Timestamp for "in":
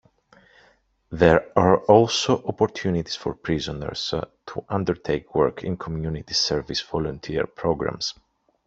5.63-5.77